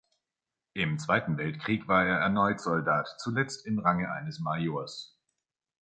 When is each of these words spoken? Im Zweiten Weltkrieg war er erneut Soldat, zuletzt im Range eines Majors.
Im 0.73 0.97
Zweiten 0.97 1.37
Weltkrieg 1.37 1.87
war 1.87 2.03
er 2.07 2.17
erneut 2.17 2.59
Soldat, 2.59 3.07
zuletzt 3.19 3.67
im 3.67 3.77
Range 3.77 4.11
eines 4.11 4.39
Majors. 4.39 5.15